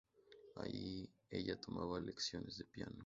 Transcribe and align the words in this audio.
Allí, 0.55 1.13
ella 1.29 1.61
tomaba 1.61 1.99
lecciones 1.99 2.57
de 2.57 2.65
piano. 2.65 2.99